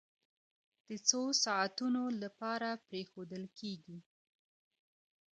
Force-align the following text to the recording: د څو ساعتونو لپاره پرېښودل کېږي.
د 0.87 0.89
څو 1.09 1.21
ساعتونو 1.43 2.03
لپاره 2.21 2.69
پرېښودل 2.87 3.43
کېږي. 3.59 3.97